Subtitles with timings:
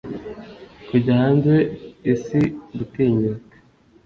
[0.87, 1.53] kujya hanze,
[2.13, 2.41] isi
[2.77, 3.55] gutinyuka.